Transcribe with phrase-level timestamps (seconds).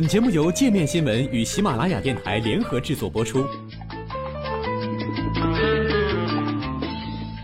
[0.00, 3.44] 本节目由界面新闻与喜马拉雅电台联合制作播出。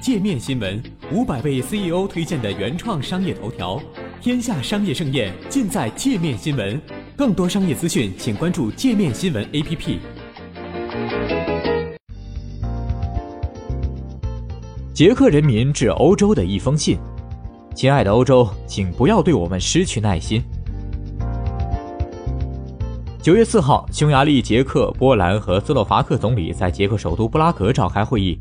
[0.00, 0.80] 界面新闻
[1.10, 3.82] 五百位 CEO 推荐的原创商业头条，
[4.20, 6.80] 天下商业盛宴尽在界面新闻。
[7.16, 9.98] 更多商业资讯，请关注界面新闻 APP。
[14.92, 16.96] 捷克人民致欧洲的一封信：
[17.74, 20.40] 亲爱的欧洲，请不要对我们失去耐心。
[23.24, 28.38] 九月四号，匈牙利、捷克、波兰和斯洛伐克总理在捷克首都布拉格召开会议。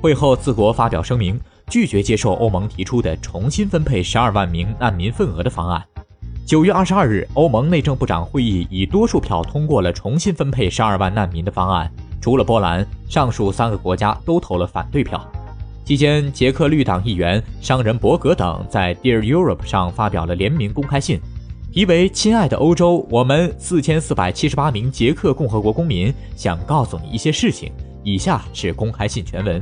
[0.00, 5.80] 会后，四国发表声明，拒绝接受欧盟提出的重新分配十二万名难民份额的方案。
[6.44, 11.88] 九月二十二日，欧盟内政部长会议以多数票通过了重新分配十二万难民的方案。
[12.20, 15.24] 除了波兰，上述三个国家都投了反对票。
[15.84, 21.20] 期间，捷克绿党议员、商人伯格等在 Dear Europe 上发表了联名公开信。
[21.74, 27.72] 题为“亲爱的欧洲，我们四千四百七十八名捷克共和国公民想告诉你一些事情。”
[28.04, 29.60] 以下是公开信全文。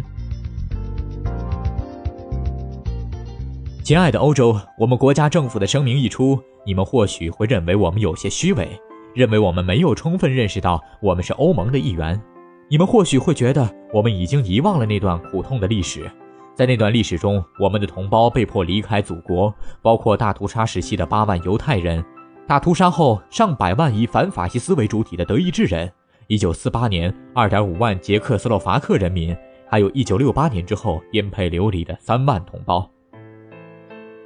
[3.83, 8.69] 亲爱的欧洲，我们国家政府的声明一出，你们或许会认为我们有些虚伪，
[9.15, 12.21] 认为我们没有充分认识到我们是欧盟的一员。
[12.69, 16.11] 你们或许会觉得我们已经遗忘了那段苦痛的历史。
[16.55, 22.05] 在那段历史中，我们的同胞被迫离开祖国，包括大屠杀时期的八万犹太人，
[22.53, 25.91] 大屠杀后上百万以反法西斯为主体的德意志人，
[26.27, 29.35] 一九四八年二点五万捷克斯洛伐克人民，
[29.67, 32.87] 还有一九六八年之后颠沛流离的三万同胞。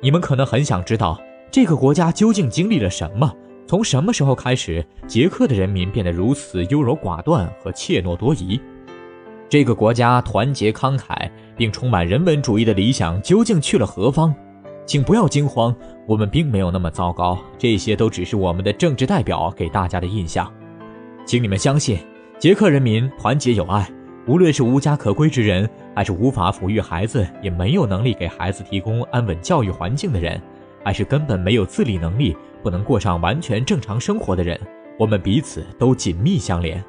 [0.03, 3.33] 你们可能很想知道，这个国家究竟经历了什么？
[3.65, 8.61] 从什么时候开始，捷克的人民变得如此优柔寡断和怯懦多疑？
[9.49, 14.35] 这个国家团结慷慨并充满人文主义的理想究竟去了何方？
[14.87, 15.75] 请不要惊慌，
[16.07, 17.37] 我们并没有那么糟糕。
[17.59, 20.51] 这些都只是我们的政治代表给大家的印象。
[21.27, 21.99] 请你们相信，
[22.39, 23.87] 捷克人民团结友爱。
[24.27, 30.41] 无论是无家可归之人，还是无法抚育孩子也没有能力给孩子提供安稳教育环境的人，
[30.85, 34.59] 还是根本没有自理能力不能过上完全正常生活的人，
[34.99, 36.83] 我们彼此都紧密相连。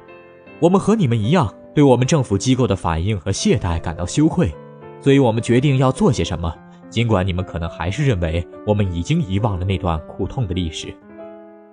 [0.60, 1.52] 我们和你们一样。
[1.74, 4.52] 对我们政府机构的反应和懈怠感到羞愧，
[5.00, 6.52] 所以我们决定要做些什么。
[6.90, 10.94] 尽管你们可能还是认为我们已经遗忘了那段苦痛的历史。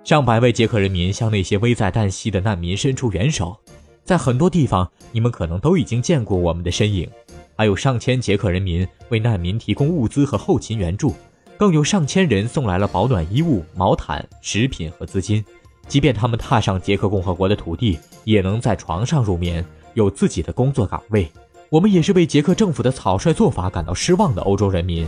[0.04, 3.56] 上百位捷克人民向那些危在旦夕的难民伸出援手，
[4.04, 7.10] 在很多地方你们可能都已经见过我们的身影。
[7.56, 11.14] 还有上千捷克人民为难民提供物资和后勤援助，
[11.56, 15.44] 更有上千人送来了保暖衣物、毛毯、食品和资金。
[15.88, 19.64] 即便他们踏上捷克共和国的土地，也能在床上入眠。
[19.94, 21.26] 有自己的工作岗位，
[21.68, 25.06] 我们也是为捷克政府的草率做法感到失望的欧洲人民。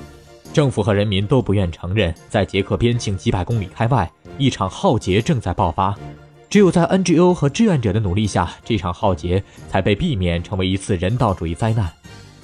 [0.52, 5.94] 政府和人民都不愿承认，在捷克边境几百公里开外，一场浩劫正在爆发。
[6.50, 11.92] 只有在 NGO 和志愿者的努力下，这场浩劫才被避免成为一次人道主义灾难。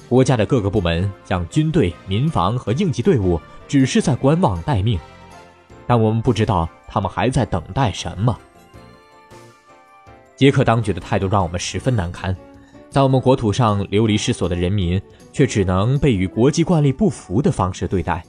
[0.07, 4.99] 国家的各个部门像军队、民防和应急队伍只是在观望待命，
[5.87, 8.37] 但我们不知道他们还在等待什么。
[10.35, 12.37] 捷克当局的态度让我们十分难堪，
[12.95, 15.01] 在我们国土上流离失所的人民，
[15.33, 18.23] 却只能被与国际惯例不符的方式对待，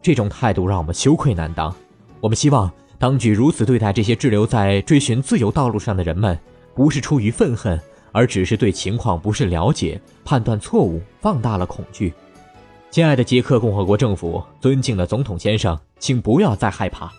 [0.00, 1.74] 这种态度让我们羞愧难当。
[2.20, 6.38] 我们希望当局如此对待这些滞留在追寻自由道路上的人们，
[6.76, 7.76] 不是出于愤恨，
[8.12, 12.14] 而只是对情况不甚了解，判断错误，放大了恐惧。
[12.92, 17.12] 亲爱的捷克共和国政府，尊敬的总统先生，请不要再害怕，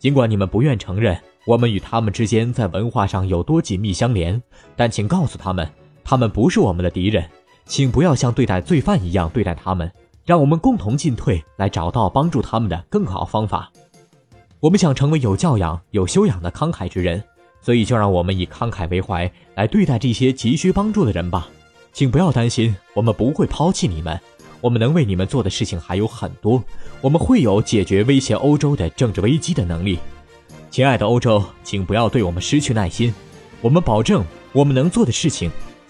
[0.00, 1.16] 尽管你们不愿承认。
[1.46, 4.42] 我们与他们之间在文化上有多紧密相连，
[4.74, 5.70] 但请告诉他们，
[6.04, 7.24] 他们不是我们的敌人，
[7.64, 9.90] 请不要像对待罪犯一样对待他们，
[10.24, 13.72] 让我们共同进退，来找到帮助他们的更好方法。
[14.60, 17.22] 我们想成为有教养、有修养的慷慨之人，
[17.60, 21.48] 所以就让我们以慷慨为怀来对待这些急需帮助的人吧。
[21.92, 24.18] 请不要担心，我们不会抛弃你们，
[24.60, 26.62] 我们能为你们做的事情还有很多，
[27.00, 29.98] 我们会有解决威胁欧洲的政治危机的能力。
[30.70, 33.14] 亲爱的欧洲，请不要对我们失去耐心。
[33.60, 35.50] 我们保证，我们能做的事情